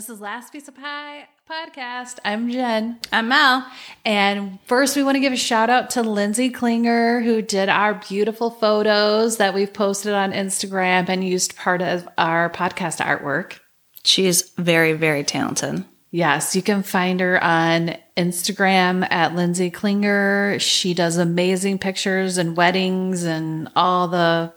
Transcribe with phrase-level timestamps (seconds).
[0.00, 2.20] This is Last Piece of Pie podcast.
[2.24, 2.98] I'm Jen.
[3.12, 3.70] I'm Mel.
[4.02, 8.00] And first, we want to give a shout out to Lindsay Klinger, who did our
[8.08, 13.58] beautiful photos that we've posted on Instagram and used part of our podcast artwork.
[14.02, 15.84] She's very, very talented.
[16.10, 20.58] Yes, you can find her on Instagram at Lindsay Klinger.
[20.60, 24.54] She does amazing pictures and weddings and all the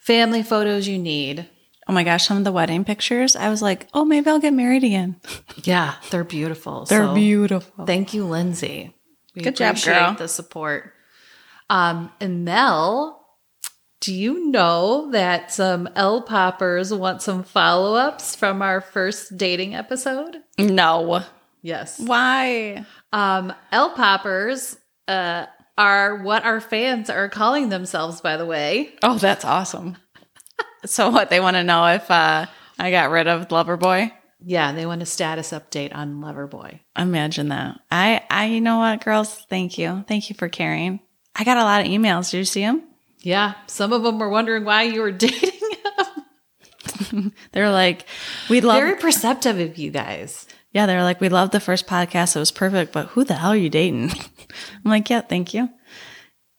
[0.00, 1.48] family photos you need.
[1.90, 4.52] Oh my gosh, some of the wedding pictures, I was like, oh, maybe I'll get
[4.52, 5.16] married again.
[5.64, 6.84] Yeah, they're beautiful.
[6.84, 7.84] They're So beautiful.
[7.84, 8.94] Thank you, Lindsay.
[9.34, 10.14] We Good job, appreciate girl.
[10.14, 10.92] The support.
[11.68, 13.26] Um, and Mel,
[14.00, 19.74] do you know that some L poppers want some follow ups from our first dating
[19.74, 20.36] episode?
[20.60, 21.24] No.
[21.60, 21.98] Yes.
[21.98, 22.86] Why?
[23.12, 25.46] Um, L poppers uh,
[25.76, 28.94] are what our fans are calling themselves, by the way.
[29.02, 29.96] Oh, that's awesome.
[30.84, 32.46] So what, they want to know if uh,
[32.78, 34.12] I got rid of Loverboy?
[34.42, 36.80] Yeah, they want a status update on Loverboy.
[36.96, 37.80] Imagine that.
[37.90, 39.34] I, I, you know what, girls?
[39.50, 40.04] Thank you.
[40.08, 41.00] Thank you for caring.
[41.36, 42.30] I got a lot of emails.
[42.30, 42.82] Did you see them?
[43.20, 45.50] Yeah, some of them were wondering why you were dating
[47.10, 47.32] him.
[47.52, 48.06] They're like,
[48.48, 50.46] we love, Very perceptive of you guys.
[50.72, 52.36] yeah, they're like, we love the first podcast.
[52.36, 54.10] It was perfect, but who the hell are you dating?
[54.84, 55.68] I'm like, yeah, thank you.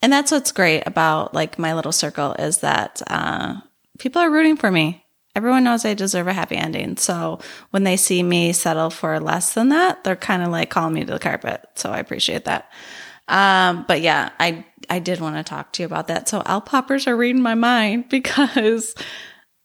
[0.01, 3.55] And that's what's great about like my little circle is that uh,
[4.01, 5.05] people are rooting for me.
[5.35, 6.97] Everyone knows I deserve a happy ending.
[6.97, 10.95] So when they see me settle for less than that, they're kind of like calling
[10.95, 11.63] me to the carpet.
[11.75, 12.69] So I appreciate that.
[13.27, 16.27] Um, but yeah, I I did want to talk to you about that.
[16.27, 18.95] So L poppers are reading my mind because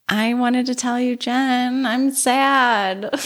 [0.06, 3.10] I wanted to tell you, Jen, I'm sad.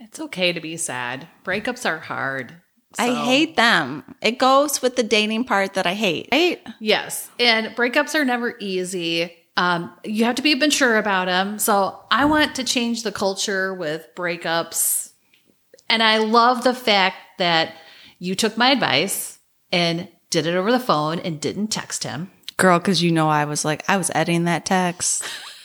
[0.00, 1.26] It's okay to be sad.
[1.44, 2.54] Breakups are hard.
[2.96, 4.04] I hate them.
[4.22, 6.28] It goes with the dating part that I hate.
[6.30, 6.64] Right?
[6.78, 9.32] Yes, and breakups are never easy.
[9.56, 11.58] Um, you have to be mature about them.
[11.58, 15.12] So I want to change the culture with breakups,
[15.88, 17.74] and I love the fact that
[18.18, 19.38] you took my advice
[19.70, 22.30] and did it over the phone and didn't text him.
[22.56, 25.24] Girl, because you know I was like, I was editing that text.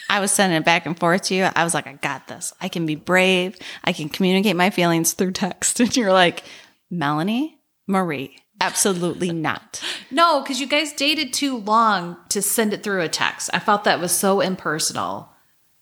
[0.09, 1.47] I was sending it back and forth to you.
[1.55, 2.53] I was like, I got this.
[2.59, 3.57] I can be brave.
[3.83, 5.79] I can communicate my feelings through text.
[5.79, 6.43] And you're like,
[6.89, 9.81] Melanie, Marie, absolutely not.
[10.11, 13.49] No, because you guys dated too long to send it through a text.
[13.53, 15.29] I felt that was so impersonal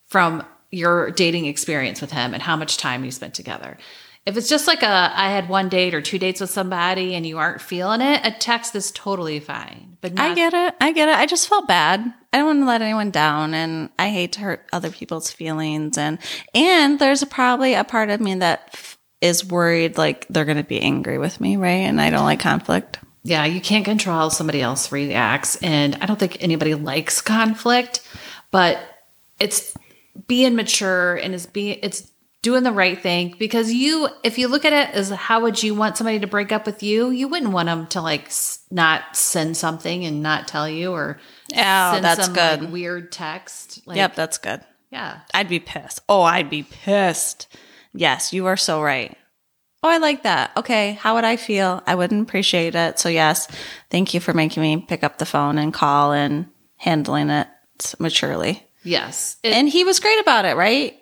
[0.08, 3.78] from your dating experience with him and how much time you spent together.
[4.26, 7.26] If it's just like a I had one date or two dates with somebody and
[7.26, 9.98] you aren't feeling it, a text is totally fine.
[10.02, 10.76] But not, I get it.
[10.82, 11.16] I get it.
[11.16, 12.14] I just felt bad.
[12.34, 15.98] I don't want to let anyone down and I hate to hurt other people's feelings
[15.98, 16.20] and
[16.54, 20.80] and there's probably a part of me that is worried like they're going to be
[20.82, 21.70] angry with me, right?
[21.88, 23.00] And I don't like conflict.
[23.24, 28.02] yeah, you can't control how somebody else reacts, and I don't think anybody likes conflict,
[28.52, 28.80] but
[29.40, 29.76] it's
[30.28, 32.10] being mature and it's being it's
[32.42, 35.76] doing the right thing because you if you look at it as how would you
[35.76, 39.16] want somebody to break up with you you wouldn't want them to like s- not
[39.16, 41.20] send something and not tell you or
[41.54, 42.62] Oh, send that's some, good.
[42.64, 44.62] like, weird text like yep, that's good.
[44.92, 46.00] yeah I'd be pissed.
[46.10, 47.48] Oh, I'd be pissed.
[47.98, 49.18] Yes, you are so right.
[49.84, 50.52] Oh, I like that.
[50.58, 51.82] Okay, how would I feel?
[51.86, 53.00] I wouldn't appreciate it.
[53.00, 53.48] So, yes,
[53.92, 56.48] thank you for making me pick up the phone and call and
[56.78, 57.48] handling it
[58.00, 58.64] maturely.
[58.84, 60.96] yes It- And he was great about it, right?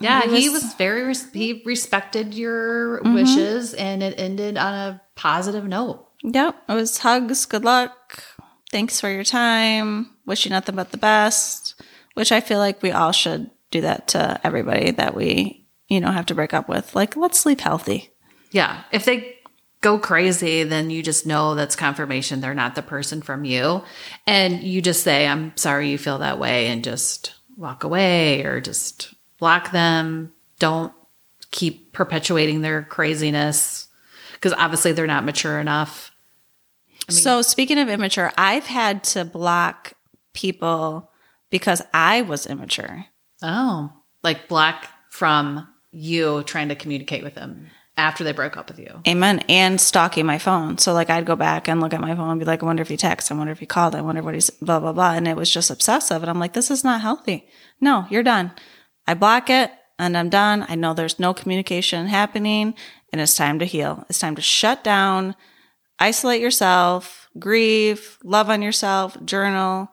[0.00, 3.14] yeah he he was- was very res- he respected your Mm-hmm.
[3.14, 6.54] wishes and it ended on a positive note Yep.
[6.68, 8.22] It was hugs, good luck.
[8.70, 10.10] Thanks for your time.
[10.26, 11.80] Wish you nothing but the best.
[12.14, 15.59] Which I feel like we all should do that to everybody that we,
[15.90, 16.94] you know, have to break up with.
[16.94, 18.10] Like, let's sleep healthy.
[18.52, 18.84] Yeah.
[18.92, 19.36] If they
[19.82, 23.82] go crazy, then you just know that's confirmation they're not the person from you.
[24.26, 28.60] And you just say, I'm sorry you feel that way, and just walk away or
[28.60, 30.32] just block them.
[30.58, 30.92] Don't
[31.50, 33.88] keep perpetuating their craziness
[34.34, 36.12] because obviously they're not mature enough.
[37.08, 39.94] so, speaking of immature, I've had to block
[40.32, 41.10] people
[41.50, 43.06] because I was immature.
[43.42, 43.92] Oh,
[44.22, 49.02] like block from you trying to communicate with them after they broke up with you.
[49.06, 49.40] Amen.
[49.48, 50.78] And stalking my phone.
[50.78, 52.82] So, like, I'd go back and look at my phone and be like, I wonder
[52.82, 53.32] if he texted.
[53.32, 53.94] I wonder if he called.
[53.94, 55.12] I wonder what he's blah, blah, blah.
[55.12, 56.22] And it was just obsessive.
[56.22, 57.46] And I'm like, this is not healthy.
[57.80, 58.52] No, you're done.
[59.06, 60.64] I block it and I'm done.
[60.68, 62.74] I know there's no communication happening
[63.12, 64.04] and it's time to heal.
[64.08, 65.34] It's time to shut down,
[65.98, 69.90] isolate yourself, grieve, love on yourself, journal,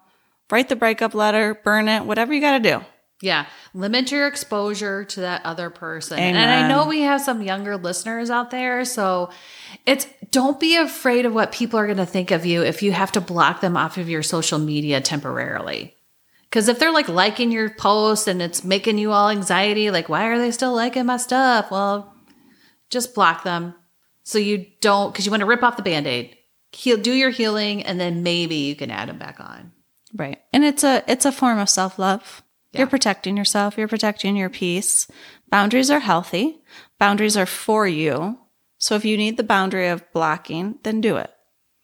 [0.51, 2.85] write the breakup letter, burn it, whatever you got to do.
[3.21, 3.47] Yeah.
[3.73, 6.19] Limit your exposure to that other person.
[6.19, 8.85] And I know we have some younger listeners out there.
[8.85, 9.31] So
[9.85, 12.91] it's don't be afraid of what people are going to think of you if you
[12.91, 15.95] have to block them off of your social media temporarily.
[16.43, 20.27] Because if they're like liking your post and it's making you all anxiety, like, why
[20.27, 21.71] are they still liking my stuff?
[21.71, 22.13] Well,
[22.89, 23.73] just block them
[24.23, 26.37] so you don't, because you want to rip off the band aid.
[26.71, 29.71] Heal, do your healing, and then maybe you can add them back on.
[30.13, 30.39] Right.
[30.53, 32.43] And it's a it's a form of self-love.
[32.71, 32.79] Yeah.
[32.79, 35.07] You're protecting yourself, you're protecting your peace.
[35.49, 36.61] Boundaries are healthy.
[36.99, 38.39] Boundaries are for you.
[38.77, 41.31] So if you need the boundary of blocking, then do it.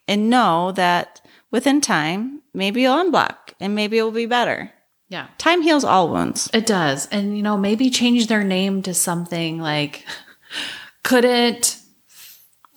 [0.07, 1.21] And know that
[1.51, 4.71] within time, maybe you'll unblock and maybe it will be better.
[5.09, 5.27] Yeah.
[5.37, 6.49] Time heals all wounds.
[6.53, 7.07] It does.
[7.07, 10.05] And, you know, maybe change their name to something like
[11.03, 11.79] couldn't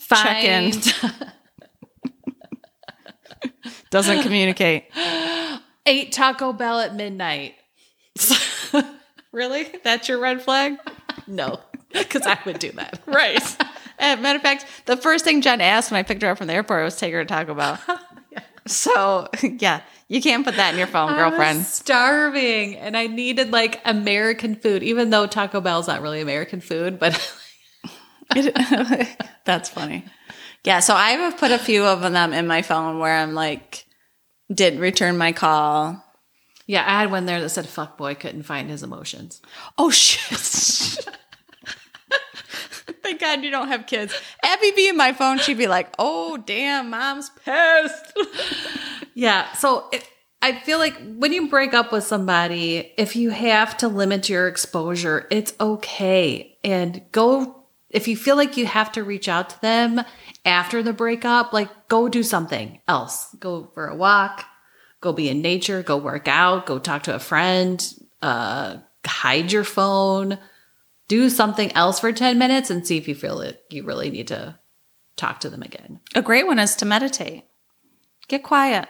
[0.09, 0.73] Check in.
[0.73, 1.33] find
[3.91, 4.85] Doesn't communicate.
[5.87, 7.55] ate Taco Bell at midnight.
[9.33, 9.67] really?
[9.85, 10.79] That's your red flag?
[11.27, 11.61] No,
[11.93, 13.01] because I would do that.
[13.07, 13.41] Right.
[13.99, 16.49] As matter of fact, the first thing Jen asked when I picked her up from
[16.49, 17.79] the airport was take her to Taco Bell.
[18.67, 21.59] So, yeah, you can't put that in your phone, I girlfriend.
[21.59, 26.61] was starving and I needed like American food, even though Taco Bell's not really American
[26.61, 27.15] food, but
[29.45, 30.05] That's funny.
[30.65, 33.87] Yeah, so I have put a few of them in my phone where I'm like,
[34.53, 36.03] didn't return my call.
[36.67, 39.41] Yeah, I had one there that said fuck boy couldn't find his emotions.
[39.79, 41.05] Oh shit.
[43.03, 44.13] Thank God you don't have kids.
[44.43, 48.13] Abby be in my phone, she'd be like, "Oh damn, mom's pissed."
[49.19, 49.51] Yeah.
[49.53, 50.07] So it,
[50.43, 54.47] I feel like when you break up with somebody, if you have to limit your
[54.47, 56.59] exposure, it's okay.
[56.63, 60.03] And go, if you feel like you have to reach out to them
[60.45, 63.35] after the breakup, like go do something else.
[63.41, 64.45] Go for a walk,
[65.07, 69.63] go be in nature, go work out, go talk to a friend, uh, hide your
[69.63, 70.37] phone,
[71.07, 73.63] do something else for 10 minutes and see if you feel it.
[73.71, 74.59] You really need to
[75.15, 76.01] talk to them again.
[76.17, 77.45] A great one is to meditate.
[78.27, 78.89] Get quiet.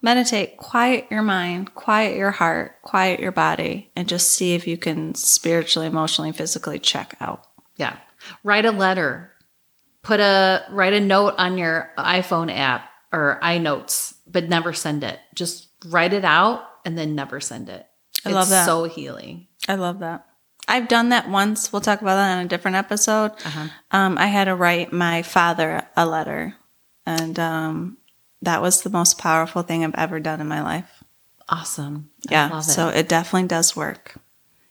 [0.00, 4.76] Meditate, quiet your mind, quiet your heart, quiet your body, and just see if you
[4.76, 7.48] can spiritually, emotionally, physically check out.
[7.74, 7.96] Yeah.
[8.44, 9.32] Write a letter.
[10.02, 15.18] Put a write a note on your iPhone app or iNotes, but never send it.
[15.34, 17.86] Just write it out and then never send it.
[18.24, 18.66] I love It's that.
[18.66, 19.46] So healing.
[19.68, 20.26] I love that.
[20.68, 21.72] I've done that once.
[21.72, 23.32] We'll talk about that in a different episode.
[23.44, 23.68] Uh-huh.
[23.92, 26.56] Um, I had to write my father a letter,
[27.04, 27.98] and um,
[28.42, 31.04] that was the most powerful thing I've ever done in my life.
[31.48, 32.10] Awesome.
[32.28, 32.70] I Yeah, love it.
[32.70, 34.16] so it definitely does work.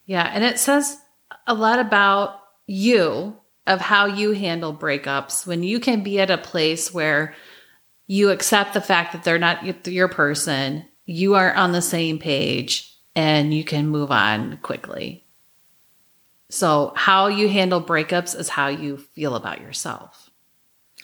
[0.06, 0.98] Yeah, and it says
[1.48, 6.38] a lot about you of how you handle breakups when you can be at a
[6.38, 7.34] place where
[8.08, 12.94] you accept the fact that they're not your person, you are on the same page,
[13.16, 15.24] and you can move on quickly.
[16.50, 20.30] So, how you handle breakups is how you feel about yourself.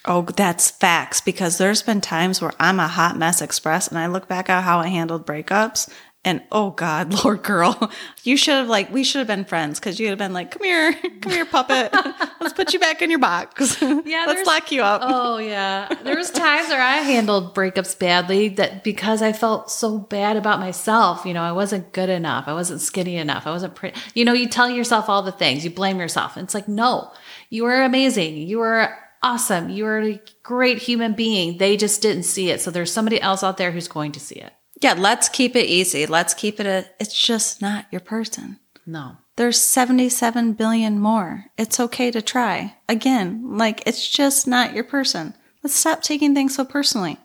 [0.04, 4.06] Oh, that's facts because there's been times where I'm a hot mess express and I
[4.06, 5.88] look back at how I handled breakups
[6.24, 7.90] and oh God, Lord girl,
[8.22, 10.62] you should have like, we should have been friends because you'd have been like, come
[10.62, 11.92] here, come here, puppet.
[12.40, 13.82] Let's put you back in your box.
[14.04, 15.00] Yeah, Let's lock you up.
[15.04, 19.98] Oh yeah, there was times where I handled breakups badly that because I felt so
[19.98, 21.24] bad about myself.
[21.24, 22.48] You know, I wasn't good enough.
[22.48, 23.46] I wasn't skinny enough.
[23.46, 23.98] I wasn't pretty.
[24.14, 25.64] You know, you tell yourself all the things.
[25.64, 26.36] You blame yourself.
[26.36, 27.12] And it's like, no,
[27.48, 28.36] you are amazing.
[28.36, 29.70] You are awesome.
[29.70, 31.58] You are a great human being.
[31.58, 32.60] They just didn't see it.
[32.60, 34.52] So there's somebody else out there who's going to see it.
[34.82, 36.06] Yeah, let's keep it easy.
[36.06, 38.58] Let's keep it a, it's just not your person.
[38.84, 39.16] No.
[39.36, 41.46] There's 77 billion more.
[41.56, 42.76] It's okay to try.
[42.88, 45.34] Again, like it's just not your person.
[45.62, 47.16] Let's stop taking things so personally.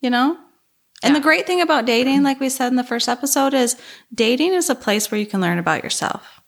[0.00, 0.36] You know?
[1.02, 1.18] And Yeah.
[1.18, 3.76] the great thing about dating, like we said in the first episode, is
[4.14, 6.40] dating is a place where you can learn about yourself.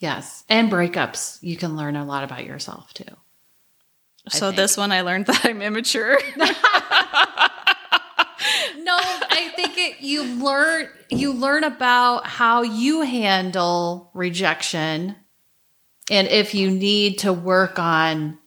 [0.00, 0.44] Yes.
[0.48, 1.38] And breakups.
[1.40, 3.04] You can learn a lot about yourself too.
[4.28, 4.56] So think.
[4.56, 6.18] this one I learned that I'm immature.
[8.78, 15.16] No, I think it you learn you learn about how you handle rejection
[16.10, 18.38] and if you need to work on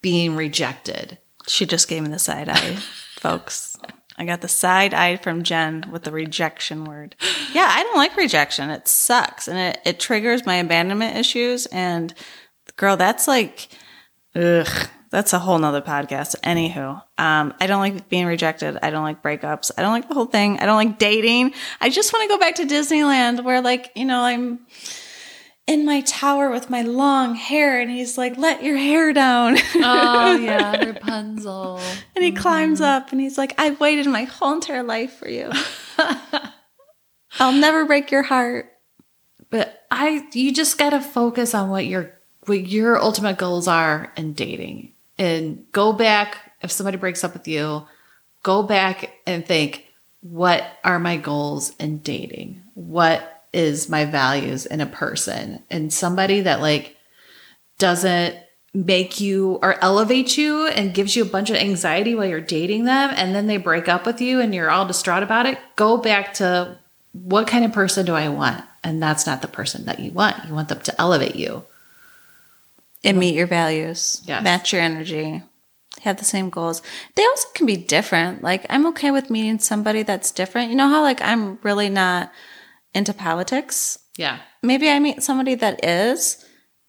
[0.00, 1.18] being rejected.
[1.46, 2.76] she just gave me the side eye,
[3.18, 3.76] folks.
[4.18, 7.16] I got the side eye from Jen with the rejection word.
[7.52, 8.70] Yeah, I don't like rejection.
[8.70, 11.66] It sucks and it, it triggers my abandonment issues.
[11.66, 12.14] And
[12.76, 13.68] girl, that's like,
[14.34, 16.38] ugh, that's a whole nother podcast.
[16.42, 18.76] Anywho, um, I don't like being rejected.
[18.82, 19.70] I don't like breakups.
[19.78, 20.58] I don't like the whole thing.
[20.58, 21.54] I don't like dating.
[21.80, 24.66] I just want to go back to Disneyland where, like, you know, I'm
[25.66, 29.56] in my tower with my long hair and he's like, let your hair down.
[29.76, 31.80] Oh yeah, Rapunzel.
[32.14, 35.50] And he climbs up and he's like, I've waited my whole entire life for you.
[37.40, 38.70] I'll never break your heart.
[39.48, 42.12] But I you just got to focus on what your
[42.44, 44.92] what your ultimate goals are in dating.
[45.18, 47.86] And go back if somebody breaks up with you,
[48.42, 49.86] go back and think
[50.20, 52.62] what are my goals in dating?
[52.74, 55.62] What is my values in a person?
[55.70, 56.96] And somebody that like
[57.78, 58.36] doesn't
[58.74, 62.84] make you or elevate you and gives you a bunch of anxiety while you're dating
[62.84, 65.96] them and then they break up with you and you're all distraught about it, go
[65.96, 66.76] back to
[67.12, 68.62] what kind of person do I want?
[68.84, 70.44] And that's not the person that you want.
[70.46, 71.64] You want them to elevate you.
[73.04, 74.22] And meet your values.
[74.26, 74.42] Yes.
[74.42, 75.42] Match your energy.
[76.02, 76.82] Have the same goals.
[77.14, 78.42] They also can be different.
[78.42, 80.70] Like I'm okay with meeting somebody that's different.
[80.70, 82.32] You know how like I'm really not
[82.94, 83.98] into politics?
[84.16, 84.38] Yeah.
[84.62, 86.44] Maybe I meet somebody that is,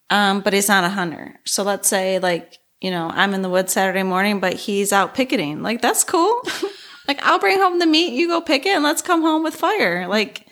[0.10, 1.40] um, but he's not a hunter.
[1.46, 5.14] So let's say like, you know, I'm in the woods Saturday morning, but he's out
[5.14, 5.62] picketing.
[5.62, 6.42] Like that's cool.
[7.08, 9.56] like I'll bring home the meat, you go pick it, and let's come home with
[9.56, 10.08] fire.
[10.08, 10.47] Like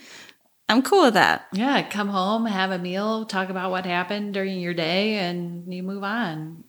[0.67, 1.47] I'm cool with that.
[1.53, 1.81] Yeah.
[1.83, 6.03] Come home, have a meal, talk about what happened during your day, and you move
[6.03, 6.63] on.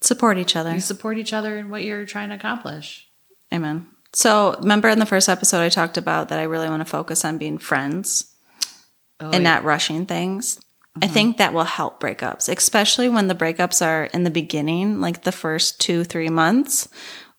[0.00, 0.72] Support each other.
[0.72, 3.08] You support each other in what you're trying to accomplish.
[3.52, 3.88] Amen.
[4.14, 7.24] So, remember in the first episode, I talked about that I really want to focus
[7.24, 8.34] on being friends
[9.20, 9.54] Oh, and yeah.
[9.54, 10.60] not rushing things.
[10.96, 11.12] I mm-hmm.
[11.14, 15.32] think that will help breakups, especially when the breakups are in the beginning, like the
[15.32, 16.88] first two, three months.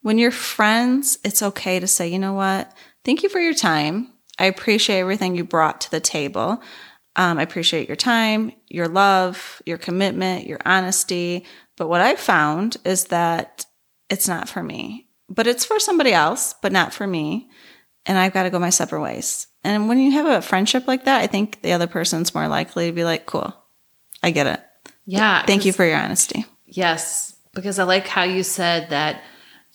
[0.01, 2.71] When you're friends, it's okay to say, you know what?
[3.03, 4.13] Thank you for your time.
[4.39, 6.61] I appreciate everything you brought to the table.
[7.15, 11.45] Um, I appreciate your time, your love, your commitment, your honesty.
[11.75, 13.65] But what I've found is that
[14.09, 17.49] it's not for me, but it's for somebody else, but not for me.
[18.05, 19.47] And I've got to go my separate ways.
[19.63, 22.87] And when you have a friendship like that, I think the other person's more likely
[22.87, 23.53] to be like, cool,
[24.23, 24.61] I get it.
[25.05, 25.45] yeah.
[25.45, 26.45] Thank you for your honesty.
[26.65, 29.21] Yes, because I like how you said that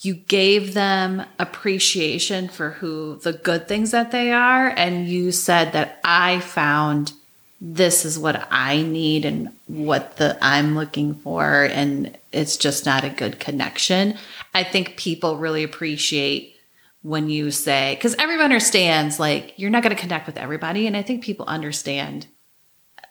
[0.05, 4.69] you gave them appreciation for who the good things that they are.
[4.69, 7.13] And you said that I found
[7.61, 11.65] this is what I need and what the I'm looking for.
[11.65, 14.19] And it's just not a good connection.
[14.53, 16.57] I think people really appreciate
[17.03, 20.87] when you say, because everyone understands like you're not going to connect with everybody.
[20.87, 22.27] And I think people understand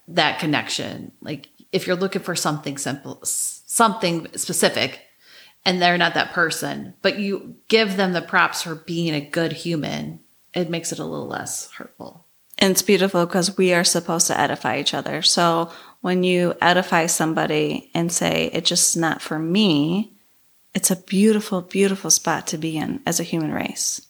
[0.07, 1.11] that connection.
[1.21, 5.01] Like if you're looking for something simple, something specific,
[5.65, 9.53] and they're not that person, but you give them the props for being a good
[9.53, 10.19] human,
[10.53, 12.25] it makes it a little less hurtful.
[12.59, 15.21] And it's beautiful because we are supposed to edify each other.
[15.21, 20.13] So when you edify somebody and say, it's just not for me,
[20.73, 24.05] it's a beautiful, beautiful spot to be in as a human race.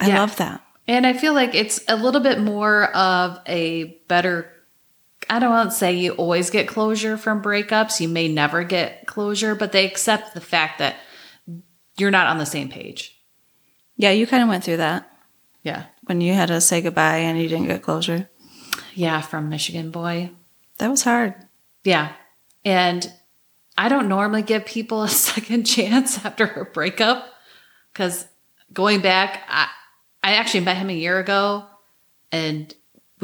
[0.00, 0.20] I Yeah.
[0.20, 0.60] love that.
[0.86, 4.50] And I feel like it's a little bit more of a better.
[5.28, 8.00] I don't want to say you always get closure from breakups.
[8.00, 10.96] You may never get closure, but they accept the fact that
[11.96, 13.16] you're not on the same page.
[13.96, 15.08] Yeah, you kind of went through that
[15.62, 15.84] Yeah.
[16.04, 18.28] when you had to say goodbye and you didn't get closure.
[18.94, 20.30] Yeah, from Michigan Boy.
[20.78, 21.34] That was hard.
[21.84, 22.12] Yeah.
[22.64, 23.10] And
[23.78, 27.24] I don't normally give people a second chance after a breakup
[27.92, 28.26] because
[28.72, 29.68] going back, I,
[30.22, 31.66] I actually met him a year ago
[32.32, 32.74] and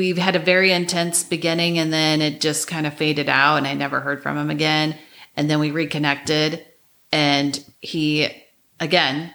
[0.00, 3.66] we've had a very intense beginning and then it just kind of faded out and
[3.66, 4.97] I never heard from him again.
[5.37, 6.64] And then we reconnected
[7.12, 8.30] and he,
[8.80, 9.35] again,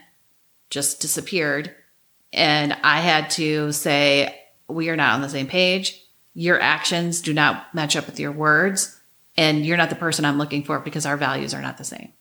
[0.71, 1.71] just disappeared.
[2.33, 6.03] And I had to say, we are not on the same page.
[6.33, 8.99] Your actions do not match up with your words.
[9.37, 12.11] And you're not the person I'm looking for because our values are not the same.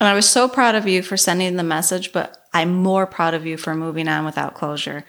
[0.00, 3.34] And I was so proud of you for sending the message, but I'm more proud
[3.34, 5.04] of you for moving on without closure.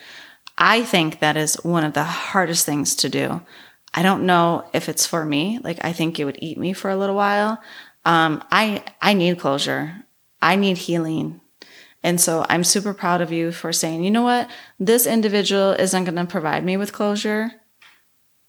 [0.58, 3.42] I think that is one of the hardest things to do.
[3.94, 5.60] I don't know if it's for me.
[5.64, 7.62] Like I think it would eat me for a little while.
[8.04, 10.06] Um, I I need closure.
[10.42, 11.42] I need healing.
[12.04, 14.48] And so I'm super proud of you for saying, you know what,
[14.80, 17.52] this individual isn't going to provide me with closure,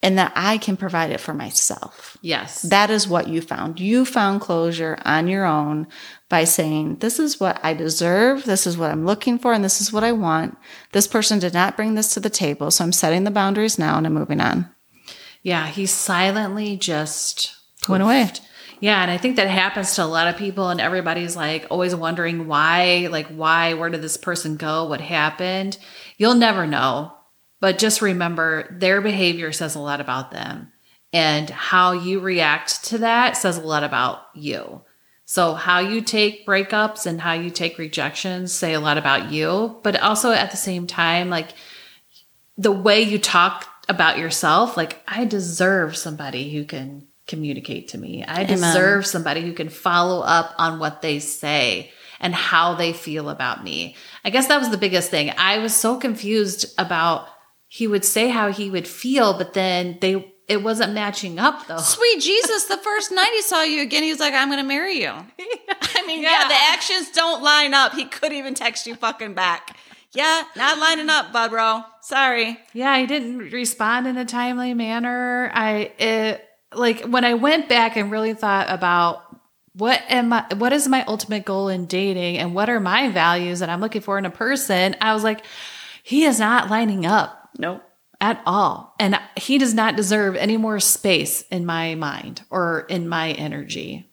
[0.06, 2.16] and that I can provide it for myself.
[2.22, 2.62] Yes.
[2.62, 3.80] That is what you found.
[3.80, 5.88] You found closure on your own
[6.28, 8.44] by saying, This is what I deserve.
[8.44, 9.52] This is what I'm looking for.
[9.52, 10.56] And this is what I want.
[10.92, 12.70] This person did not bring this to the table.
[12.70, 14.70] So I'm setting the boundaries now and I'm moving on.
[15.42, 15.66] yeah.
[15.66, 17.56] He silently just
[17.88, 18.30] Went away.
[18.78, 19.02] Yeah.
[19.02, 20.68] And I think that happens to a lot of people.
[20.68, 24.84] And everybody's like always wondering why, like, why, where did this person go?
[24.84, 25.78] What happened?
[26.16, 27.15] You'll never know.
[27.60, 30.72] But just remember their behavior says a lot about them.
[31.12, 34.82] And how you react to that says a lot about you.
[35.24, 39.80] So, how you take breakups and how you take rejections say a lot about you.
[39.82, 41.48] But also at the same time, like,
[42.58, 48.24] the way you talk about yourself, like I deserve somebody who can communicate to me.
[48.24, 53.28] I deserve somebody who can follow up on what they say and how they feel
[53.28, 53.96] about me.
[54.24, 55.32] I guess that was the biggest thing.
[55.36, 57.28] I was so confused about
[57.68, 61.78] he would say how he would feel, but then they it wasn't matching up though.
[61.78, 64.66] Sweet Jesus, the first night he saw you again, he was like, I'm going to
[64.68, 65.08] marry you.
[65.10, 66.42] I mean, yeah.
[66.42, 66.48] Yeah.
[66.48, 67.94] the actions don't line up.
[67.94, 69.76] He could even text you fucking back.
[70.12, 71.82] Yeah, not lining up, bud, bro.
[72.00, 72.58] Sorry.
[72.72, 75.50] Yeah, I didn't respond in a timely manner.
[75.52, 79.24] I it like when I went back and really thought about
[79.74, 83.58] what am I what is my ultimate goal in dating and what are my values
[83.58, 85.44] that I'm looking for in a person, I was like,
[86.02, 87.82] he is not lining up Nope.
[88.20, 88.94] at all.
[88.98, 94.10] And he does not deserve any more space in my mind or in my energy.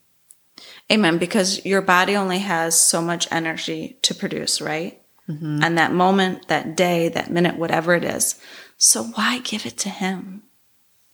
[0.91, 1.17] Amen.
[1.17, 5.01] Because your body only has so much energy to produce, right?
[5.29, 5.63] Mm-hmm.
[5.63, 8.39] And that moment, that day, that minute, whatever it is.
[8.77, 10.43] So why give it to him?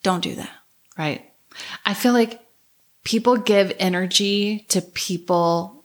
[0.01, 0.50] Don't do that.
[0.98, 1.31] Right.
[1.86, 2.41] I feel like
[3.03, 5.78] people give energy to people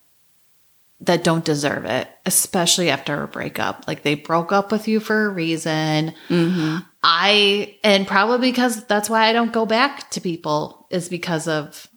[1.01, 3.85] that don't deserve it, especially after a breakup.
[3.87, 6.15] Like they broke up with you for a reason.
[6.29, 6.79] Mm-hmm.
[7.03, 11.89] I, and probably because that's why I don't go back to people is because of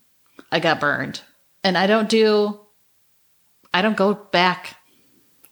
[0.52, 1.22] I got burned.
[1.64, 2.60] And I don't do,
[3.74, 4.78] I don't go back.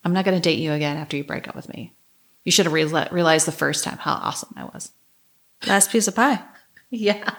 [0.04, 1.94] I'm not going to date you again after you break up with me.
[2.44, 4.92] You should have realized, realized the first time how awesome I was.
[5.66, 6.42] Last piece of pie.
[6.92, 7.34] Yeah.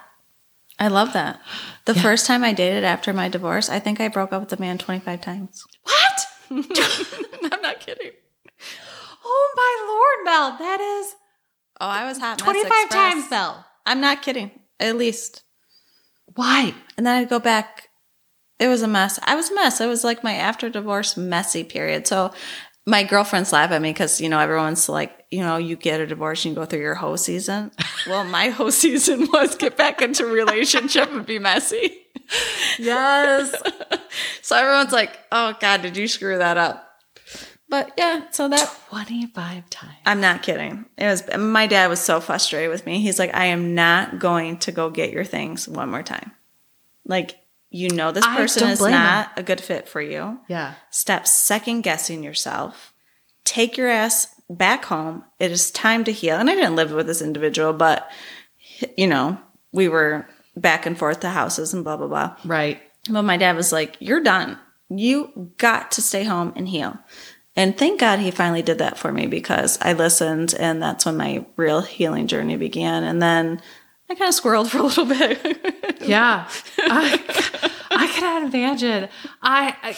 [0.79, 1.41] I love that.
[1.87, 4.59] The first time I dated after my divorce, I think I broke up with the
[4.59, 5.65] man 25 times.
[5.83, 6.27] What?
[6.51, 8.13] I'm not kidding.
[9.25, 11.15] Oh my lord, Mel, that is
[11.81, 12.39] Oh, I was hot.
[12.39, 13.65] 25 times, Mel.
[13.85, 14.51] I'm not kidding.
[14.81, 15.43] At least.
[16.35, 16.75] Why?
[16.97, 17.89] And then I'd go back.
[18.59, 19.19] It was a mess.
[19.23, 19.81] I was a mess.
[19.81, 22.07] It was like my after divorce messy period.
[22.07, 22.33] So
[22.87, 26.07] my girlfriends laugh at me because, you know, everyone's like, you know, you get a
[26.07, 27.73] divorce and you go through your whole season.
[28.07, 32.03] Well, my whole season was get back into relationship and be messy.
[32.79, 33.55] Yes.
[34.43, 36.89] So everyone's like, oh God, did you screw that up?
[37.69, 39.93] But yeah, so that 25 times.
[40.07, 40.87] I'm not kidding.
[40.97, 43.01] It was my dad was so frustrated with me.
[43.01, 46.31] He's like, I am not going to go get your things one more time.
[47.05, 47.41] Like,
[47.77, 50.39] you know this person is not a good fit for you.
[50.49, 50.75] Yeah.
[50.91, 52.95] Stop second guessing yourself.
[53.45, 55.25] Take your ass back home.
[55.39, 56.37] It is time to heal.
[56.37, 58.11] And I didn't live with this individual, but
[58.97, 59.39] you know,
[59.73, 62.37] we were back and forth to houses and blah blah blah.
[62.45, 62.81] Right.
[63.11, 64.59] But my dad was like, You're done.
[64.89, 66.99] You got to stay home and heal.
[67.57, 71.17] And thank God he finally did that for me because I listened and that's when
[71.17, 73.03] my real healing journey began.
[73.03, 73.61] And then
[74.09, 76.01] I kind of squirreled for a little bit.
[76.03, 76.49] Yeah.
[76.79, 79.09] I, I cannot imagine.
[79.43, 79.97] I, I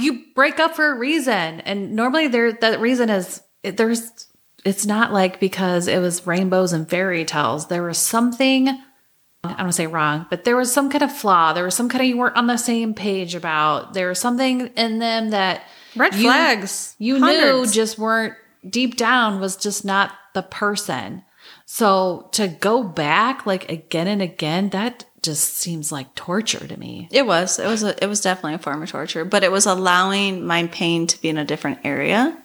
[0.00, 4.26] you break up for a reason, and normally there that reason is it, there's.
[4.64, 7.68] It's not like because it was rainbows and fairy tales.
[7.68, 8.68] There was something.
[8.68, 11.52] I don't want to say wrong, but there was some kind of flaw.
[11.52, 13.94] There was some kind of you weren't on the same page about.
[13.94, 15.62] There was something in them that
[15.96, 16.96] Red you- flags.
[16.98, 17.68] you Hundreds.
[17.68, 18.34] knew just weren't
[18.68, 21.22] deep down was just not the person.
[21.66, 27.08] So to go back like again and again, that just seems like torture to me.
[27.10, 27.58] It was.
[27.58, 27.82] It was.
[27.82, 31.20] A, it was definitely a form of torture, but it was allowing my pain to
[31.20, 32.36] be in a different area.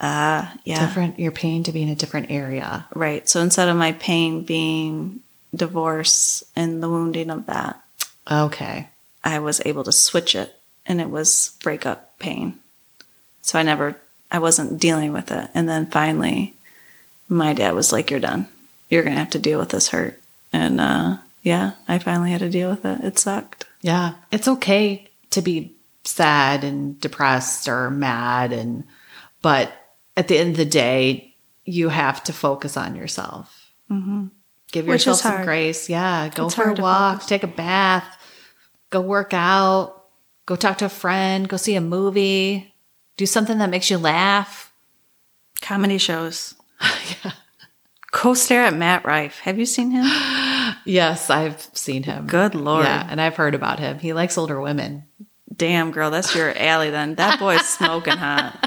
[0.00, 2.86] Uh, yeah, Different your pain to be in a different area.
[2.94, 3.28] right.
[3.28, 5.20] So instead of my pain being
[5.54, 7.80] divorce and the wounding of that,
[8.28, 8.88] Okay.
[9.22, 10.56] I was able to switch it,
[10.86, 12.58] and it was breakup pain.
[13.42, 13.96] So I never,
[14.30, 16.54] I wasn't dealing with it, and then finally,
[17.32, 18.46] my dad was like, "You're done.
[18.88, 20.20] You're gonna have to deal with this hurt."
[20.52, 23.02] And uh, yeah, I finally had to deal with it.
[23.04, 23.64] It sucked.
[23.80, 24.14] Yeah.
[24.30, 28.84] It's okay to be sad and depressed or mad and
[29.40, 29.72] but
[30.16, 33.72] at the end of the day, you have to focus on yourself.
[33.90, 34.26] Mm-hmm.
[34.70, 35.44] Give yourself some hard.
[35.46, 35.88] grace.
[35.88, 36.28] Yeah.
[36.28, 37.26] Go It's for a walk, focus.
[37.28, 38.04] take a bath,
[38.90, 40.04] go work out,
[40.46, 42.72] go talk to a friend, go see a movie,
[43.16, 44.72] do something that makes you laugh.
[45.60, 46.54] Comedy shows.
[48.12, 49.38] Co-star at Matt Rife.
[49.40, 50.04] Have you seen him?
[50.84, 52.26] Yes, I've seen him.
[52.26, 52.84] Good lord.
[52.84, 54.00] Yeah, and I've heard about him.
[54.00, 55.04] He likes older women.
[55.54, 57.14] Damn, girl, that's your alley then.
[57.16, 58.58] That boy's smoking hot.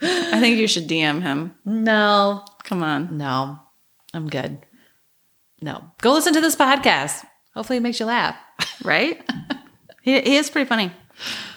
[0.00, 1.54] I think you should DM him.
[1.64, 3.16] No, Come on.
[3.16, 3.58] no,
[4.14, 4.58] I'm good.
[5.60, 7.24] No, go listen to this podcast.
[7.54, 8.36] Hopefully, it makes you laugh.
[8.84, 9.20] Right?
[10.02, 10.92] he, he is pretty funny.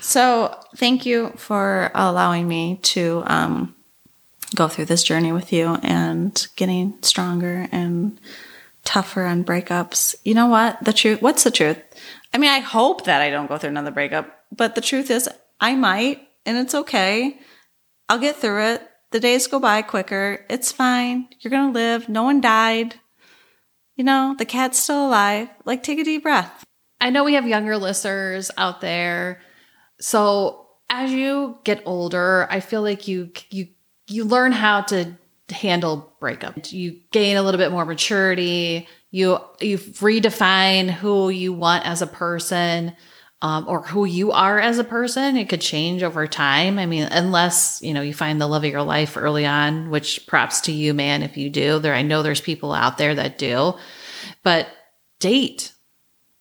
[0.02, 3.76] So, thank you for allowing me to um,
[4.56, 8.20] go through this journey with you and getting stronger and
[8.84, 10.16] tougher on breakups.
[10.24, 10.84] You know what?
[10.84, 11.80] The truth, what's the truth?
[12.34, 15.30] I mean, I hope that I don't go through another breakup, but the truth is,
[15.60, 17.40] I might, and it's okay.
[18.10, 18.90] I'll get through it.
[19.12, 20.46] The days go by quicker.
[20.50, 21.28] It's fine.
[21.40, 22.10] You're going to live.
[22.10, 22.96] No one died.
[23.96, 25.50] You know, the cat's still alive.
[25.66, 26.66] Like, take a deep breath.
[27.00, 29.42] I know we have younger listeners out there.
[30.00, 33.68] So as you get older, I feel like you you
[34.14, 35.14] you learn how to
[35.50, 36.72] handle breakup.
[36.72, 38.88] You gain a little bit more maturity.
[39.12, 42.96] You you redefine who you want as a person.
[43.42, 45.36] um, or who you are as a person.
[45.36, 46.80] It could change over time.
[46.80, 50.26] I mean, unless you know you find the love of your life early on, which
[50.28, 51.80] props to you, man, if you do.
[51.80, 53.74] There, I know there's people out there that do,
[54.44, 54.70] but
[55.20, 55.74] date,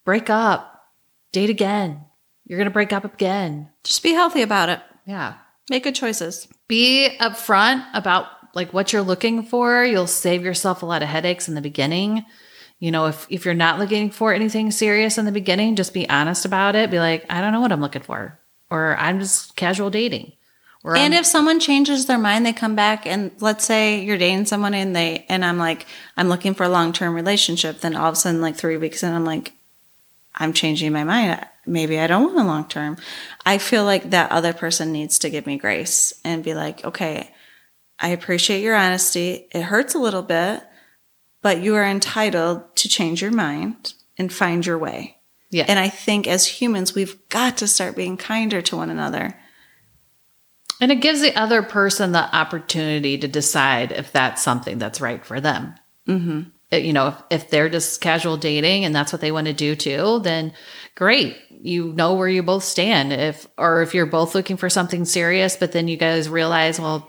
[0.04, 0.90] break up,
[1.32, 2.04] date again.
[2.46, 3.70] You're gonna break up again.
[3.82, 4.80] Just be healthy about it.
[5.04, 5.34] Yeah,
[5.70, 6.46] Make good choices.
[6.68, 9.84] Be upfront about like what you're looking for.
[9.84, 12.24] You'll save yourself a lot of headaches in the beginning.
[12.78, 16.08] You know, if if you're not looking for anything serious in the beginning, just be
[16.08, 16.90] honest about it.
[16.90, 18.38] Be like, I don't know what I'm looking for,
[18.70, 20.32] or I'm just casual dating.
[20.84, 24.18] Or And I'm- if someone changes their mind, they come back and let's say you're
[24.18, 27.94] dating someone and they and I'm like, I'm looking for a long term relationship, then
[27.94, 29.52] all of a sudden like three weeks in I'm like,
[30.34, 31.46] I'm changing my mind.
[31.66, 32.96] Maybe I don't want a long term.
[33.46, 37.30] I feel like that other person needs to give me grace and be like, okay,
[37.98, 39.46] I appreciate your honesty.
[39.52, 40.62] It hurts a little bit,
[41.40, 45.18] but you are entitled to change your mind and find your way.
[45.50, 49.38] yeah, And I think as humans, we've got to start being kinder to one another.
[50.80, 55.24] and it gives the other person the opportunity to decide if that's something that's right
[55.24, 55.74] for them.
[56.08, 56.42] Mm-hmm.
[56.72, 59.76] You know, if, if they're just casual dating and that's what they want to do
[59.76, 60.52] too, then
[60.94, 61.36] great.
[61.64, 63.12] You know where you both stand.
[63.12, 67.08] If or if you're both looking for something serious, but then you guys realize, well,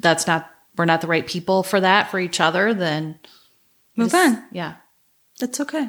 [0.00, 3.20] that's not we're not the right people for that for each other, then
[3.94, 4.44] Move just- on.
[4.52, 4.74] Yeah,
[5.38, 5.88] that's okay.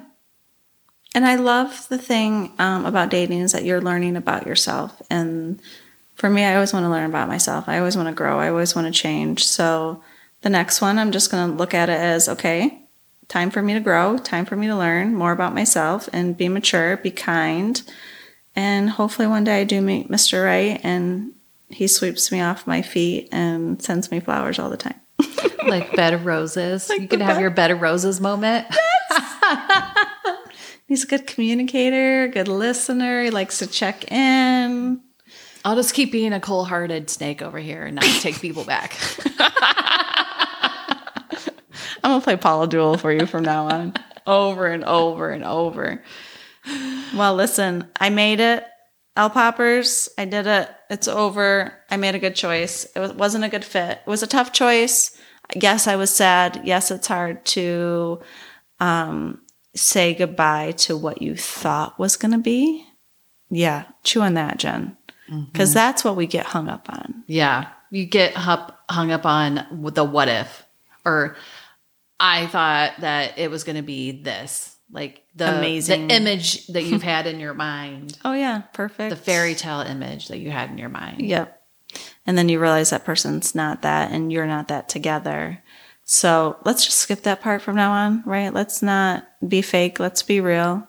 [1.16, 5.00] And I love the thing um, about dating is that you're learning about yourself.
[5.12, 5.62] And
[6.16, 7.66] for me, I always want to learn about myself.
[7.68, 8.40] I always want to grow.
[8.40, 9.46] I always want to change.
[9.46, 10.02] So
[10.42, 12.83] the next one, I'm just going to look at it as okay,
[13.34, 16.48] time for me to grow, time for me to learn more about myself and be
[16.48, 17.82] mature, be kind.
[18.56, 20.46] And hopefully one day I do meet Mr.
[20.46, 21.34] Right and
[21.68, 25.02] he sweeps me off my feet and sends me flowers all the time.
[25.68, 26.88] like bed of roses.
[26.90, 28.68] you the can have bed- your bed of roses moment.
[30.88, 33.24] He's a good communicator, good listener.
[33.24, 35.02] He likes to check in.
[35.66, 38.96] I'll just keep being a cold hearted snake over here and not take people back.
[42.04, 43.94] I'm gonna play Paula Abdul for you from now on,
[44.28, 46.04] over and over and over.
[47.16, 48.66] Well, listen, I made it.
[49.16, 50.70] L poppers, I did it.
[50.90, 51.72] It's over.
[51.92, 52.86] I made a good choice.
[52.96, 54.00] It was- wasn't a good fit.
[54.06, 55.16] It was a tough choice.
[55.56, 56.62] Yes, I was sad.
[56.64, 58.22] Yes, it's hard to
[58.80, 59.42] um,
[59.76, 62.86] say goodbye to what you thought was gonna be.
[63.50, 64.98] Yeah, chew on that, Jen,
[65.52, 67.24] because that's what we get hung up on.
[67.28, 67.68] Yeah.
[67.92, 70.66] You get hung up on the what if,
[71.06, 71.36] or
[72.24, 76.08] I thought that it was going to be this, like the Amazing.
[76.08, 79.10] the image that you've had in your mind, Oh yeah, perfect.
[79.10, 81.22] the fairy tale image that you had in your mind.
[81.22, 81.62] Yep.
[82.26, 85.62] And then you realize that person's not that and you're not that together.
[86.06, 88.54] So let's just skip that part from now on, right?
[88.54, 90.00] Let's not be fake.
[90.00, 90.88] Let's be real.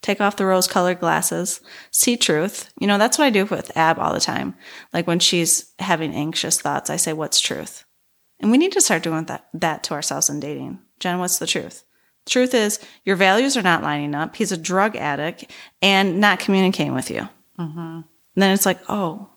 [0.00, 1.60] Take off the rose colored glasses.
[1.90, 2.70] See truth.
[2.78, 4.54] You know, that's what I do with Ab all the time.
[4.92, 7.84] Like when she's having anxious thoughts, I say, What's truth?
[8.40, 10.78] And we need to start doing that, that to ourselves in dating.
[11.00, 11.84] Jen, what's the truth?
[12.26, 14.36] Truth is, your values are not lining up.
[14.36, 15.46] He's a drug addict
[15.80, 17.28] and not communicating with you.
[18.34, 19.28] And then it's like, oh,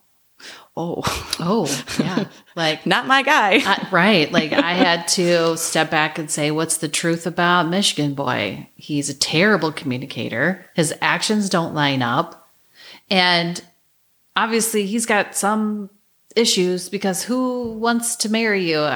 [0.76, 1.02] oh,
[1.40, 2.26] Oh, yeah.
[2.56, 3.88] like, not my guy.
[3.90, 4.30] Right.
[4.30, 8.68] Like, I had to step back and say, what's the truth about Michigan boy?
[8.74, 10.64] He's a terrible communicator.
[10.74, 12.48] His actions don't line up.
[13.10, 13.62] And
[14.36, 15.90] obviously, he's got some
[16.36, 18.88] issues because who wants to marry you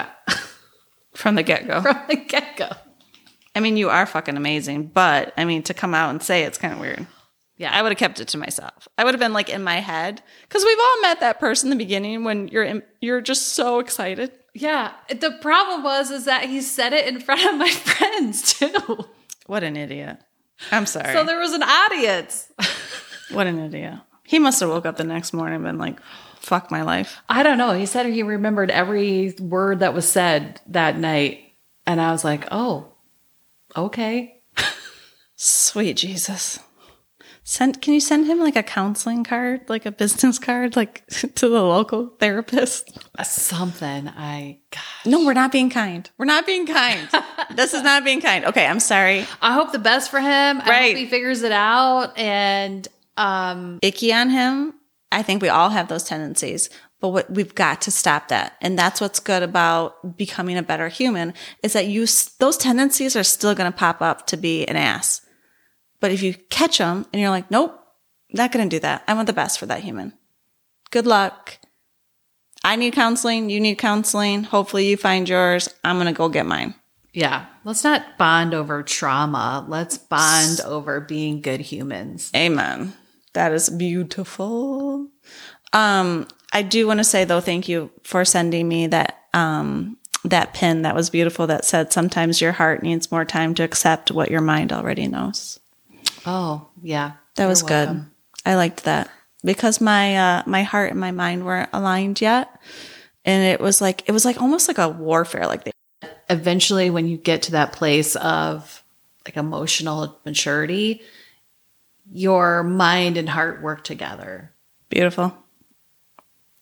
[1.14, 1.80] From the get go.
[1.82, 2.68] from the get go?
[3.54, 6.58] I mean, you are fucking amazing, but I mean, to come out and say it's
[6.58, 7.06] kind of weird.
[7.56, 7.70] Yeah.
[7.72, 8.86] I would have kept it to myself.
[8.98, 11.78] I would have been like in my head because we've all met that person in
[11.78, 14.30] the beginning when you're in, you're just so excited.
[14.52, 14.92] Yeah.
[15.08, 19.06] The problem was is that he said it in front of my friends too.
[19.46, 20.18] What an idiot!
[20.72, 21.14] I'm sorry.
[21.14, 22.50] So there was an audience.
[23.30, 24.00] what an idiot.
[24.24, 25.98] He must have woke up the next morning and been like,
[26.46, 27.72] "Fuck my life." I don't know.
[27.72, 31.42] He said he remembered every word that was said that night.
[31.86, 32.92] And I was like, oh,
[33.76, 34.42] okay.
[35.36, 36.58] Sweet Jesus.
[37.44, 41.06] Send can you send him like a counseling card, like a business card, like
[41.36, 42.98] to the local therapist?
[43.24, 44.08] Something.
[44.08, 44.82] I, God.
[45.12, 46.10] No, we're not being kind.
[46.18, 47.08] We're not being kind.
[47.54, 48.46] this is not being kind.
[48.46, 49.26] Okay, I'm sorry.
[49.40, 50.60] I hope the best for him.
[50.60, 50.88] I Right.
[50.94, 52.18] hope he figures it out.
[52.18, 54.74] And um, Icky on him.
[55.12, 56.68] I think we all have those tendencies,
[57.00, 58.54] but what we've got to stop that.
[58.60, 62.06] And that's what's good about becoming a better human is that you
[62.38, 65.20] those tendencies are still going to pop up to be an ass.
[66.00, 67.78] But if you catch them and you're like, nope,
[68.32, 69.04] not going to do that.
[69.06, 70.12] I want the best for that human.
[70.90, 71.58] Good luck.
[72.64, 73.48] I need counseling.
[73.48, 74.42] You need counseling.
[74.42, 75.72] Hopefully you find yours.
[75.84, 76.74] I'm going to go get mine.
[77.12, 79.64] yeah, let's not bond over trauma.
[79.68, 82.30] Let's bond over being good humans.
[82.34, 82.92] Amen.
[83.36, 85.08] That is beautiful.
[85.74, 90.54] Um, I do want to say though, thank you for sending me that um that
[90.54, 94.30] pin that was beautiful that said sometimes your heart needs more time to accept what
[94.30, 95.60] your mind already knows.
[96.24, 97.12] Oh, yeah.
[97.34, 97.88] That was You're good.
[97.88, 98.10] welcome.
[98.46, 99.10] I liked that
[99.44, 102.48] because my uh, my heart and my mind weren't aligned yet,
[103.26, 105.46] and it was like it was like almost like a warfare.
[105.46, 105.72] Like they,
[106.30, 108.82] Eventually, when you get to that place of
[109.26, 111.02] like emotional maturity,
[112.10, 114.52] your mind and heart work together.
[114.88, 115.36] beautiful,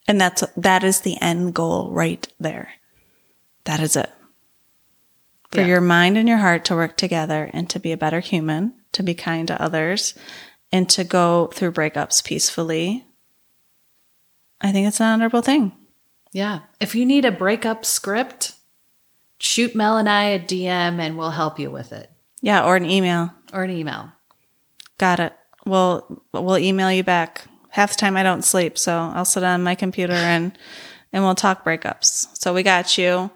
[0.09, 2.71] and that's that is the end goal right there.
[3.65, 4.11] That is it.
[5.51, 5.67] For Yeah.
[5.67, 9.03] your mind and your heart to work together and to be a better human, to
[9.03, 10.15] be kind to others,
[10.73, 13.07] and to go through breakups peacefully.
[14.61, 15.73] I think it's an honorable thing.
[16.33, 16.61] Yeah.
[16.81, 18.55] If you need a breakup script,
[19.39, 22.85] shoot Mel and I a DM and we'll help you with it Yeah, or an
[22.91, 23.33] email.
[23.53, 24.11] or an email.
[24.99, 25.33] Got it.
[25.67, 27.45] We'll we'll email you back.
[27.71, 30.57] Half the time I don't sleep, so I'll sit on my computer and
[31.13, 32.29] and we'll talk breakups.
[32.35, 33.31] So we got you.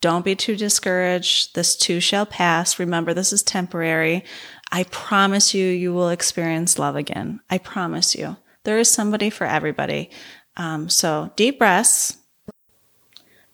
[0.00, 1.54] Don't be too discouraged.
[1.54, 2.78] This too shall pass.
[2.78, 4.24] Remember, this is temporary.
[4.70, 7.40] I promise you, you will experience love again.
[7.48, 8.36] I promise you.
[8.64, 10.10] There is somebody for everybody.
[10.56, 12.18] Um, so deep breaths.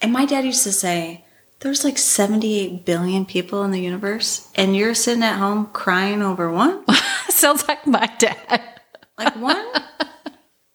[0.00, 1.24] And my dad used to say,
[1.60, 6.50] there's like 78 billion people in the universe, and you're sitting at home crying over
[6.50, 6.84] one?
[7.40, 8.80] Sounds like my dad.
[9.18, 9.64] Like one?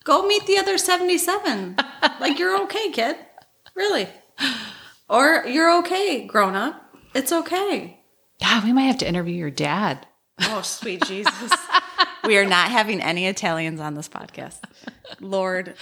[0.03, 1.75] Go meet the other 77.
[2.19, 3.17] Like you're okay, kid.
[3.75, 4.07] Really.
[5.09, 6.95] Or you're okay, grown up.
[7.13, 7.99] It's okay.
[8.39, 10.07] Yeah, we might have to interview your dad.
[10.41, 11.51] Oh, sweet Jesus.
[12.25, 14.59] we are not having any Italians on this podcast.
[15.19, 15.75] Lord.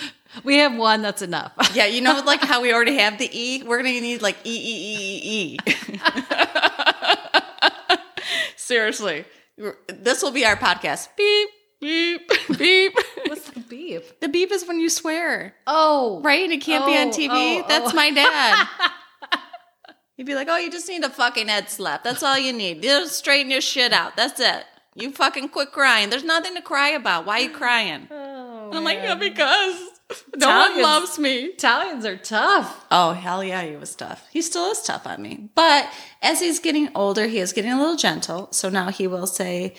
[0.44, 1.54] We have one that's enough.
[1.74, 3.64] Yeah, you know, like how we already have the E?
[3.64, 5.74] We're going to need like E, E, E, E, E.
[8.56, 9.26] Seriously.
[9.88, 11.10] This will be our podcast.
[11.18, 12.94] Beep, beep, beep.
[13.28, 14.20] What's the beep?
[14.20, 15.54] The beep is when you swear.
[15.68, 16.44] Oh, Right?
[16.44, 17.64] And it can't be on Oh, TV.
[17.64, 17.96] oh, That's oh.
[17.96, 18.68] my dad.
[20.18, 22.04] He'd be like, oh, you just need a fucking head slap.
[22.04, 22.84] That's all you need.
[22.84, 24.16] Just straighten your shit out.
[24.16, 24.64] That's it.
[24.96, 26.12] You fucking quit crying.
[26.12, 27.26] There's nothing to cry about.
[27.26, 28.08] Why are you crying?
[28.12, 29.76] Oh, I'm like, yeah, because
[30.10, 30.16] no
[30.48, 31.36] Italians- one loves me.
[31.46, 32.86] Italians are tough.
[32.92, 34.26] Oh, hell yeah, he was tough.
[34.32, 35.50] He still is tough on me.
[35.56, 35.90] But
[36.22, 38.50] as he's getting older, he is getting a little gentle.
[38.52, 39.74] So now he will say,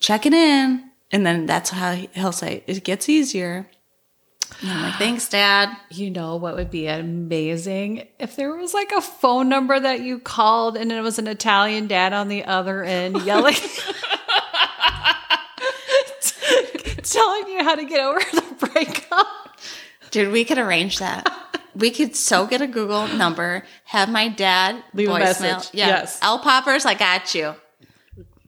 [0.00, 0.84] checking in.
[1.10, 3.68] And then that's how he- he'll say, it gets easier.
[4.60, 5.74] And I'm like, thanks, Dad.
[5.90, 10.18] You know what would be amazing if there was like a phone number that you
[10.18, 13.56] called and it was an Italian dad on the other end yelling,
[17.12, 19.26] telling you how to get over the breakup.
[20.10, 21.28] Dude, we could arrange that.
[21.74, 25.18] We could so get a Google number, have my dad Leave a voicemail.
[25.20, 25.70] message.
[25.72, 25.88] Yeah.
[25.88, 26.18] Yes.
[26.22, 27.54] L poppers, I got you.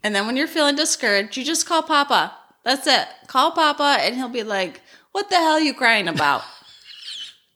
[0.02, 2.32] And then when you're feeling discouraged, you just call Papa.
[2.64, 3.06] That's it.
[3.26, 4.80] Call Papa and he'll be like,
[5.12, 6.42] What the hell are you crying about?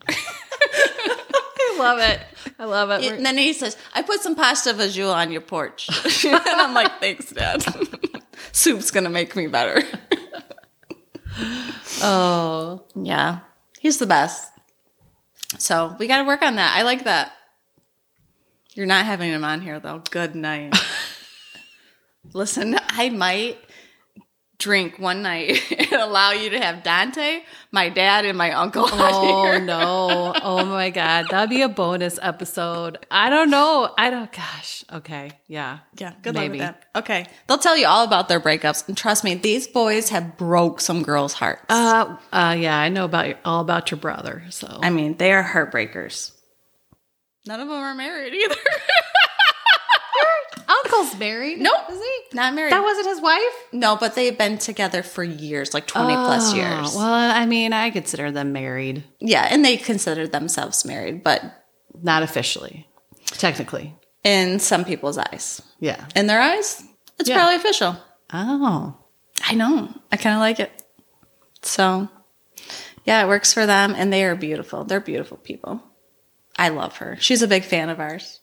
[0.09, 2.21] I love it.
[2.59, 3.11] I love it.
[3.11, 5.89] and then he says, I put some pasta fazool on your porch.
[6.25, 7.65] and I'm like, Thanks, Dad.
[8.53, 9.83] Soup's gonna make me better.
[12.03, 13.41] oh, Yeah.
[13.81, 14.51] He's the best.
[15.59, 16.75] So we gotta work on that.
[16.77, 17.33] I like that.
[18.75, 20.03] You're not having him on here though.
[20.11, 20.75] Good night.
[22.33, 23.59] Listen, I might
[24.59, 29.59] drink one night and allow you to have Dante, my dad, and my uncle oh
[29.59, 30.33] no.
[30.43, 31.27] Oh my God.
[31.31, 32.99] That'd be a bonus episode.
[33.11, 33.93] I don't know.
[33.99, 34.85] I don't, gosh.
[34.93, 35.33] Okay.
[35.47, 35.81] Yeah.
[35.99, 36.59] Yeah, good luck Maybe.
[36.59, 36.85] with that.
[36.97, 37.27] Okay.
[37.47, 38.87] They'll tell you all about their breakups.
[38.89, 41.65] And trust me, these boys have broke some girls' hearts.
[41.69, 44.45] Uh, uh, yeah, I know about your, all about your brother.
[44.51, 46.33] So I mean, they are heartbreakers.
[47.47, 48.55] None of them are married either.
[50.69, 51.61] uncle's married.
[51.61, 51.75] Nope.
[51.91, 52.37] is he?
[52.37, 52.73] Not married.
[52.73, 53.53] That wasn't his wife.
[53.73, 56.95] no, but they've been together for years, like 20 plus Oh, years.
[56.95, 61.43] Well, I mean, I consider them married, Yeah, and they consider themselves married, but
[62.03, 62.87] not officially,
[63.27, 63.95] technically.
[64.25, 66.05] in some people's eyes, Yeah.
[66.17, 66.83] in their eyes,
[67.19, 67.37] it's Yeah.
[67.37, 67.97] probably official.
[68.33, 68.97] Oh,
[69.45, 69.89] I know.
[70.11, 70.73] I kind of like it.
[71.63, 72.09] So,
[73.05, 74.85] yeah, it works for them, and they are beautiful.
[74.85, 75.83] They're beautiful people.
[76.59, 77.17] I love her.
[77.21, 78.41] She's a big fan of ours.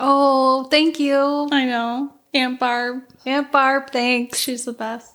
[0.00, 2.12] Oh, thank you, I know.
[2.34, 3.90] Aunt Barb, Aunt Barb.
[3.90, 4.38] Thanks.
[4.38, 5.14] she's the best.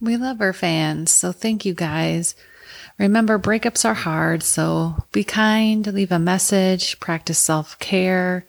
[0.00, 2.34] We love our fans, so thank you guys.
[2.98, 8.44] Remember, breakups are hard, so be kind, leave a message, practice self care,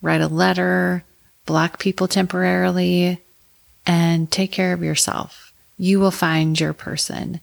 [0.00, 1.04] write a letter,
[1.46, 3.20] block people temporarily,
[3.86, 5.52] and take care of yourself.
[5.76, 7.40] You will find your person.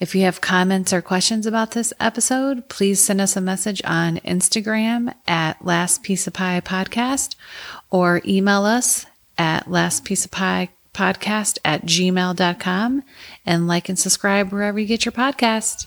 [0.00, 4.18] If you have comments or questions about this episode, please send us a message on
[4.18, 7.36] Instagram at Last Piece of Pie Podcast
[7.90, 9.06] or email us
[9.38, 13.02] at Last Piece of Pie podcast at gmail.com
[13.46, 15.86] and like and subscribe wherever you get your podcast.